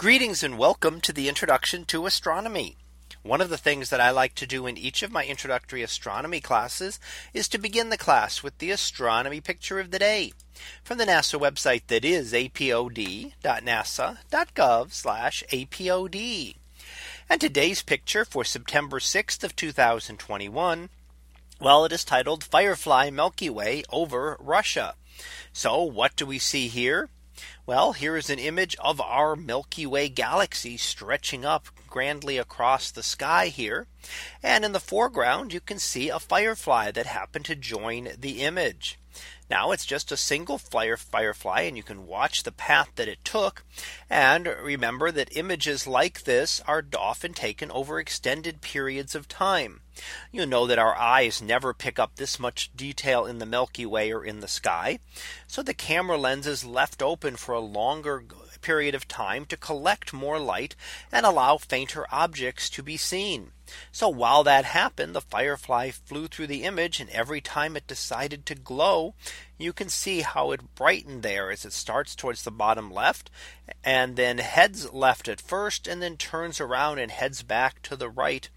Greetings 0.00 0.42
and 0.42 0.56
welcome 0.56 1.02
to 1.02 1.12
the 1.12 1.28
introduction 1.28 1.84
to 1.84 2.06
astronomy. 2.06 2.78
One 3.22 3.42
of 3.42 3.50
the 3.50 3.58
things 3.58 3.90
that 3.90 4.00
I 4.00 4.10
like 4.10 4.34
to 4.36 4.46
do 4.46 4.66
in 4.66 4.78
each 4.78 5.02
of 5.02 5.12
my 5.12 5.26
introductory 5.26 5.82
astronomy 5.82 6.40
classes 6.40 6.98
is 7.34 7.48
to 7.48 7.58
begin 7.58 7.90
the 7.90 7.98
class 7.98 8.42
with 8.42 8.56
the 8.56 8.70
astronomy 8.70 9.42
picture 9.42 9.78
of 9.78 9.90
the 9.90 9.98
day 9.98 10.32
from 10.82 10.96
the 10.96 11.04
NASA 11.04 11.38
website 11.38 11.82
that 11.88 12.02
is 12.02 12.32
apod.nasa.gov 12.32 13.34
apod. 15.52 16.56
And 17.28 17.38
today's 17.38 17.82
picture 17.82 18.24
for 18.24 18.42
September 18.42 19.00
6th 19.00 19.44
of 19.44 19.54
2021. 19.54 20.88
Well, 21.60 21.84
it 21.84 21.92
is 21.92 22.04
titled 22.04 22.42
Firefly 22.42 23.10
Milky 23.10 23.50
Way 23.50 23.82
over 23.92 24.38
Russia. 24.40 24.94
So 25.52 25.82
what 25.82 26.16
do 26.16 26.24
we 26.24 26.38
see 26.38 26.68
here? 26.68 27.10
Well, 27.66 27.94
here 27.94 28.16
is 28.16 28.30
an 28.30 28.38
image 28.38 28.76
of 28.78 29.00
our 29.00 29.34
Milky 29.34 29.86
Way 29.86 30.08
galaxy 30.08 30.76
stretching 30.76 31.44
up 31.44 31.66
grandly 31.88 32.38
across 32.38 32.90
the 32.90 33.02
sky 33.02 33.48
here. 33.48 33.86
And 34.42 34.64
in 34.64 34.72
the 34.72 34.80
foreground, 34.80 35.52
you 35.52 35.60
can 35.60 35.78
see 35.78 36.08
a 36.08 36.20
firefly 36.20 36.90
that 36.92 37.06
happened 37.06 37.46
to 37.46 37.56
join 37.56 38.10
the 38.16 38.42
image. 38.42 38.99
Now 39.50 39.72
it's 39.72 39.84
just 39.84 40.12
a 40.12 40.16
single 40.16 40.58
fire 40.58 40.96
firefly 40.96 41.62
and 41.62 41.76
you 41.76 41.82
can 41.82 42.06
watch 42.06 42.42
the 42.42 42.52
path 42.52 42.90
that 42.94 43.08
it 43.08 43.24
took. 43.24 43.64
And 44.08 44.46
remember 44.46 45.10
that 45.10 45.36
images 45.36 45.86
like 45.86 46.22
this 46.22 46.60
are 46.66 46.84
often 46.96 47.34
taken 47.34 47.70
over 47.72 47.98
extended 47.98 48.60
periods 48.60 49.14
of 49.14 49.28
time. 49.28 49.80
You 50.30 50.46
know 50.46 50.66
that 50.66 50.78
our 50.78 50.96
eyes 50.96 51.42
never 51.42 51.74
pick 51.74 51.98
up 51.98 52.16
this 52.16 52.38
much 52.38 52.70
detail 52.76 53.26
in 53.26 53.38
the 53.38 53.46
Milky 53.46 53.84
Way 53.84 54.12
or 54.12 54.24
in 54.24 54.40
the 54.40 54.48
sky. 54.48 55.00
So 55.46 55.62
the 55.62 55.74
camera 55.74 56.16
lens 56.16 56.46
is 56.46 56.64
left 56.64 57.02
open 57.02 57.36
for 57.36 57.52
a 57.52 57.60
longer 57.60 58.20
period 58.60 58.94
of 58.94 59.08
time 59.08 59.44
to 59.46 59.56
collect 59.56 60.12
more 60.12 60.38
light 60.38 60.76
and 61.10 61.24
allow 61.24 61.56
fainter 61.56 62.06
objects 62.10 62.68
to 62.70 62.82
be 62.82 62.96
seen. 62.96 63.52
So 63.92 64.08
while 64.08 64.42
that 64.44 64.64
happened, 64.64 65.14
the 65.14 65.20
firefly 65.20 65.90
flew 65.90 66.26
through 66.26 66.48
the 66.48 66.64
image 66.64 67.00
and 67.00 67.08
every 67.10 67.40
time 67.40 67.76
it 67.76 67.86
decided 67.86 68.44
to 68.46 68.54
glow, 68.54 69.14
you 69.58 69.72
can 69.72 69.88
see 69.88 70.22
how 70.22 70.50
it 70.50 70.74
brightened 70.74 71.22
there 71.22 71.50
as 71.50 71.64
it 71.64 71.72
starts 71.72 72.14
towards 72.14 72.42
the 72.42 72.50
bottom 72.50 72.90
left 72.90 73.30
and 73.84 74.16
then 74.16 74.38
heads 74.38 74.92
left 74.92 75.28
at 75.28 75.40
first 75.40 75.86
and 75.86 76.02
then 76.02 76.16
turns 76.16 76.60
around 76.60 76.98
and 76.98 77.10
heads 77.10 77.42
back 77.42 77.80
to 77.82 77.96
the 77.96 78.08
right 78.10 78.48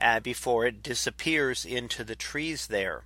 uh, 0.00 0.20
before 0.20 0.66
it 0.66 0.82
disappears 0.82 1.64
into 1.64 2.04
the 2.04 2.16
trees 2.16 2.66
there. 2.66 3.04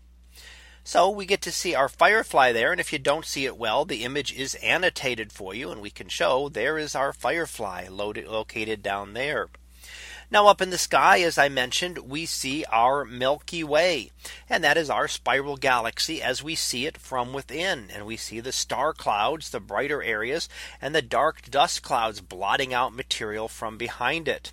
So 0.92 1.08
we 1.08 1.24
get 1.24 1.41
to 1.42 1.52
see 1.52 1.72
our 1.77 1.88
firefly 1.88 2.50
there. 2.50 2.72
And 2.72 2.80
if 2.80 2.92
you 2.92 2.98
don't 2.98 3.24
see 3.24 3.46
it 3.46 3.56
well, 3.56 3.84
the 3.84 4.02
image 4.02 4.33
is 4.33 4.56
annotated 4.56 5.30
for 5.30 5.55
you 5.55 5.70
and 5.70 5.80
we 5.80 5.91
can 5.91 6.08
show 6.08 6.48
there 6.48 6.78
is 6.78 6.96
our 6.96 7.12
firefly 7.12 7.86
loaded 7.88 8.27
located 8.27 8.83
down 8.83 9.12
there. 9.12 9.50
Now 10.33 10.48
up 10.48 10.61
in 10.61 10.70
the 10.70 10.78
sky, 10.78 11.20
as 11.20 11.38
I 11.38 11.48
mentioned, 11.48 11.98
we 11.98 12.27
see 12.27 12.64
our 12.64 13.05
Milky 13.05 13.62
Way. 13.62 14.11
And 14.48 14.64
that 14.64 14.77
is 14.77 14.91
our 14.91 15.06
spiral 15.06 15.56
galaxy 15.56 16.20
as 16.20 16.42
we 16.42 16.56
see 16.56 16.86
it 16.86 16.98
from 16.98 17.33
within. 17.33 17.88
And 17.94 18.05
we 18.05 18.16
see 18.16 18.41
the 18.41 18.50
star 18.50 18.92
clouds, 18.92 19.50
the 19.50 19.61
brighter 19.61 20.02
areas, 20.02 20.48
and 20.83 20.92
the 20.92 21.02
dark 21.02 21.48
dust 21.48 21.84
clouds 21.84 22.20
blotting 22.20 22.74
out 22.74 22.92
material 22.92 23.46
from 23.46 23.78
behind 23.78 24.27
it. 24.27 24.50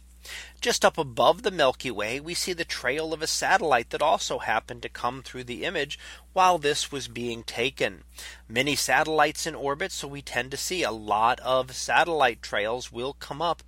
Just 0.60 0.84
up 0.84 0.98
above 0.98 1.44
the 1.44 1.52
Milky 1.52 1.92
Way, 1.92 2.20
we 2.20 2.34
see 2.34 2.54
the 2.54 2.66
trail 2.66 3.14
of 3.14 3.22
a 3.22 3.28
satellite 3.28 3.92
that 3.92 4.02
also 4.02 4.40
happened 4.40 4.82
to 4.82 4.90
come 4.90 5.22
through 5.22 5.44
the 5.44 5.64
image 5.64 6.00
while 6.34 6.58
this 6.58 6.92
was 6.92 7.08
being 7.08 7.44
taken. 7.44 8.04
Many 8.48 8.76
satellites 8.76 9.46
in 9.46 9.56
orbit. 9.56 9.92
So 9.92 10.08
we 10.08 10.22
tend 10.22 10.52
to 10.52 10.58
see 10.58 10.84
a 10.84 10.92
lot 10.92 11.40
of 11.42 11.76
satellite 11.76 12.42
trails 12.42 12.92
will 12.92 13.14
come 13.14 13.42
up 13.42 13.64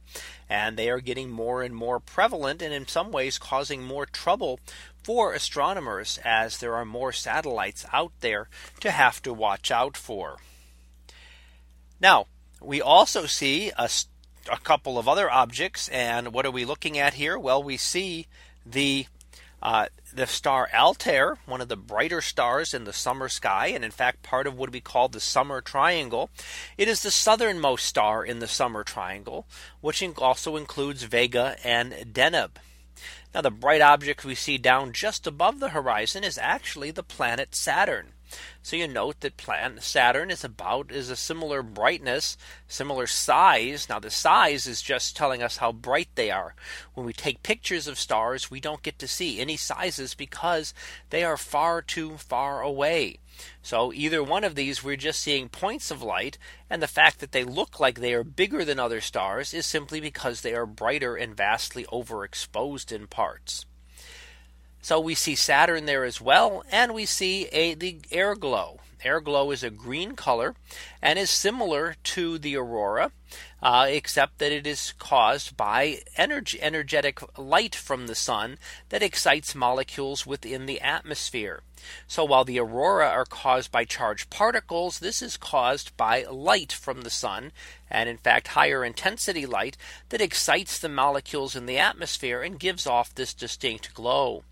and 0.50 0.78
they 0.78 0.90
are 0.90 1.00
getting 1.00 1.30
more 1.30 1.62
and 1.62 1.76
more 1.76 2.00
prevalent 2.00 2.62
and 2.62 2.74
in 2.74 2.88
some 2.88 3.12
ways 3.12 3.38
causing 3.38 3.84
more 3.84 4.06
trouble 4.06 4.60
for 5.04 5.34
astronomers 5.34 6.20
as 6.26 6.58
there 6.58 6.76
are 6.76 6.86
more 6.86 7.12
satellites 7.14 7.86
out 7.94 8.12
there 8.20 8.50
to 8.80 8.92
have 8.92 9.22
to 9.22 9.34
watch 9.34 9.72
out 9.72 9.96
for. 9.96 10.38
Now, 12.02 12.28
we 12.62 12.82
also 12.82 13.26
see 13.26 13.72
a 13.78 13.90
a 14.52 14.60
couple 14.60 14.98
of 14.98 15.08
other 15.08 15.30
objects. 15.30 15.88
And 15.90 16.34
what 16.34 16.46
are 16.46 16.52
we 16.52 16.66
looking 16.66 16.98
at 16.98 17.16
here? 17.16 17.38
Well, 17.38 17.62
we 17.62 17.78
see 17.78 18.28
the 18.66 19.08
uh, 19.62 19.88
the 20.14 20.26
star 20.26 20.70
Altair, 20.74 21.38
one 21.46 21.62
of 21.62 21.68
the 21.68 21.76
brighter 21.76 22.22
stars 22.22 22.74
in 22.74 22.86
the 22.86 22.94
summer 22.94 23.28
sky, 23.28 23.68
and 23.68 23.84
in 23.84 23.92
fact, 23.92 24.24
part 24.24 24.48
of 24.48 24.58
what 24.58 24.72
we 24.72 24.80
call 24.80 25.10
the 25.10 25.20
summer 25.20 25.62
triangle. 25.62 26.30
It 26.78 26.88
is 26.88 27.02
the 27.02 27.12
southernmost 27.12 27.86
star 27.86 28.24
in 28.24 28.40
the 28.40 28.48
summer 28.48 28.84
triangle, 28.84 29.46
which 29.82 30.02
also 30.18 30.56
includes 30.56 31.04
Vega 31.04 31.58
and 31.64 31.92
Deneb. 32.14 32.52
Now, 33.34 33.42
the 33.42 33.52
bright 33.52 33.82
object 33.82 34.26
we 34.26 34.34
see 34.34 34.58
down 34.58 34.94
just 34.94 35.28
above 35.28 35.60
the 35.60 35.70
horizon 35.70 36.24
is 36.24 36.38
actually 36.38 36.92
the 36.92 37.04
planet 37.04 37.54
Saturn. 37.54 38.14
So 38.62 38.76
you 38.76 38.88
note 38.88 39.22
that 39.22 39.38
planet 39.38 39.84
Saturn 39.84 40.30
is 40.30 40.44
about 40.44 40.92
is 40.92 41.10
a 41.10 41.16
similar 41.16 41.64
brightness, 41.64 42.38
similar 42.68 43.08
size. 43.08 43.88
Now 43.90 44.00
the 44.00 44.10
size 44.10 44.68
is 44.68 44.82
just 44.82 45.16
telling 45.16 45.42
us 45.42 45.58
how 45.58 45.72
bright 45.72 46.10
they 46.16 46.30
are. 46.30 46.56
When 46.94 47.06
we 47.06 47.14
take 47.14 47.44
pictures 47.44 47.88
of 47.88 48.00
stars, 48.00 48.52
we 48.52 48.60
don't 48.60 48.84
get 48.84 49.00
to 49.00 49.08
see 49.08 49.40
any 49.40 49.58
sizes 49.58 50.14
because 50.14 50.74
they 51.10 51.24
are 51.24 51.38
far 51.38 51.82
too 51.82 52.18
far 52.18 52.62
away. 52.62 53.20
So 53.62 53.94
either 53.94 54.22
one 54.22 54.44
of 54.44 54.56
these 54.56 54.84
we're 54.84 54.96
just 54.96 55.22
seeing 55.22 55.50
points 55.50 55.92
of 55.92 56.04
light 56.04 56.38
and 56.70 56.82
the 56.82 56.88
fact 56.88 57.20
that 57.20 57.32
they 57.32 57.44
look 57.44 57.80
like 57.80 58.00
they 58.00 58.14
are 58.14 58.24
bigger 58.24 58.66
than 58.66 58.80
other 58.80 59.02
stars 59.02 59.54
is 59.54 59.66
simply 59.66 60.00
because 60.00 60.42
they 60.42 60.54
are 60.54 60.66
brighter 60.66 61.16
and 61.16 61.36
vastly 61.36 61.86
overexposed 61.86 62.92
in 62.92 63.08
parts. 63.08 63.66
So 64.82 65.00
we 65.00 65.14
see 65.14 65.36
Saturn 65.36 65.86
there 65.86 66.06
as 66.06 66.22
well, 66.22 66.64
and 66.72 66.94
we 66.94 67.06
see 67.06 67.46
a 67.48 67.74
the 67.74 68.00
air 68.12 68.36
glow. 68.36 68.80
Air 69.02 69.22
glow 69.22 69.52
is 69.52 69.64
a 69.64 69.70
green 69.70 70.16
color 70.16 70.56
and 71.02 71.18
is 71.18 71.30
similar 71.30 71.96
to 72.04 72.38
the 72.38 72.58
aurora, 72.58 73.12
uh, 73.62 73.88
except 73.90 74.40
that 74.40 74.52
it 74.52 74.68
is 74.68 74.94
caused 75.00 75.56
by 75.56 76.00
energy, 76.18 76.62
energetic 76.62 77.22
light 77.38 77.76
from 77.76 78.08
the 78.08 78.16
sun 78.16 78.58
that 78.90 79.04
excites 79.04 79.56
molecules 79.56 80.26
within 80.26 80.66
the 80.66 80.82
atmosphere. 80.82 81.62
So 82.08 82.26
while 82.26 82.44
the 82.44 82.60
aurora 82.60 83.08
are 83.08 83.24
caused 83.24 83.72
by 83.72 83.86
charged 83.86 84.30
particles, 84.30 85.00
this 85.00 85.22
is 85.22 85.38
caused 85.38 85.96
by 85.96 86.26
light 86.26 86.74
from 86.74 87.04
the 87.04 87.10
sun, 87.10 87.54
and 87.90 88.10
in 88.10 88.18
fact 88.18 88.50
higher 88.50 88.84
intensity 88.84 89.46
light 89.46 89.78
that 90.10 90.22
excites 90.22 90.78
the 90.78 90.90
molecules 90.90 91.56
in 91.56 91.68
the 91.68 91.78
atmosphere 91.78 92.42
and 92.42 92.60
gives 92.60 92.86
off 92.86 93.16
this 93.16 93.34
distinct 93.34 93.94
glow. 93.94 94.44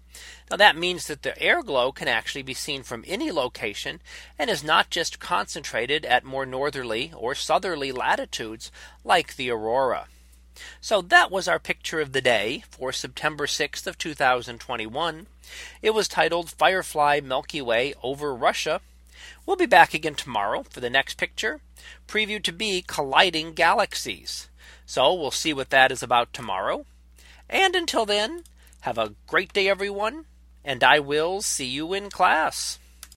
Now 0.49 0.57
that 0.57 0.77
means 0.77 1.07
that 1.07 1.23
the 1.23 1.39
air 1.41 1.61
glow 1.61 1.91
can 1.91 2.07
actually 2.07 2.43
be 2.43 2.53
seen 2.53 2.83
from 2.83 3.03
any 3.07 3.31
location 3.31 4.01
and 4.39 4.49
is 4.49 4.63
not 4.63 4.89
just 4.89 5.19
concentrated 5.19 6.05
at 6.05 6.23
more 6.23 6.45
northerly 6.45 7.11
or 7.15 7.35
southerly 7.35 7.91
latitudes 7.91 8.71
like 9.03 9.35
the 9.35 9.49
aurora. 9.49 10.07
So 10.81 11.01
that 11.01 11.29
was 11.29 11.47
our 11.47 11.59
picture 11.59 11.99
of 11.99 12.13
the 12.13 12.21
day 12.21 12.63
for 12.69 12.91
September 12.91 13.45
6th 13.45 13.85
of 13.85 13.97
2021. 13.97 15.27
It 15.81 15.91
was 15.91 16.07
titled 16.07 16.49
Firefly 16.49 17.19
Milky 17.23 17.61
Way 17.61 17.93
over 18.01 18.33
Russia. 18.33 18.81
We'll 19.45 19.55
be 19.55 19.65
back 19.65 19.93
again 19.93 20.15
tomorrow 20.15 20.63
for 20.63 20.79
the 20.79 20.89
next 20.89 21.17
picture 21.17 21.61
previewed 22.07 22.43
to 22.43 22.51
be 22.51 22.83
colliding 22.85 23.53
galaxies. 23.53 24.49
So 24.85 25.13
we'll 25.13 25.31
see 25.31 25.53
what 25.53 25.69
that 25.69 25.91
is 25.91 26.01
about 26.01 26.33
tomorrow. 26.33 26.85
And 27.49 27.75
until 27.75 28.05
then, 28.05 28.43
have 28.81 28.97
a 28.97 29.13
great 29.25 29.53
day, 29.53 29.67
everyone, 29.67 30.25
and 30.63 30.83
I 30.83 30.99
will 30.99 31.41
see 31.41 31.65
you 31.65 31.93
in 31.93 32.09
class. 32.09 32.79